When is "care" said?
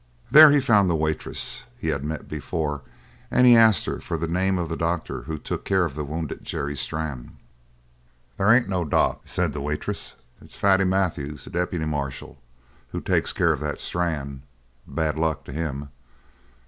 5.63-5.85, 13.31-13.53